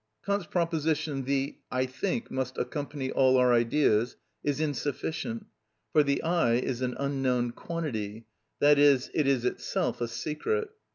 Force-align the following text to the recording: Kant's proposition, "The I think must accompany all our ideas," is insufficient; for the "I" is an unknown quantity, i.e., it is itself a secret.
Kant's 0.25 0.47
proposition, 0.47 1.25
"The 1.25 1.57
I 1.71 1.85
think 1.85 2.31
must 2.31 2.57
accompany 2.57 3.11
all 3.11 3.37
our 3.37 3.53
ideas," 3.53 4.15
is 4.43 4.59
insufficient; 4.59 5.45
for 5.91 6.01
the 6.01 6.23
"I" 6.23 6.53
is 6.55 6.81
an 6.81 6.95
unknown 6.97 7.51
quantity, 7.51 8.25
i.e., 8.63 8.67
it 8.71 9.27
is 9.27 9.45
itself 9.45 10.01
a 10.01 10.07
secret. 10.07 10.71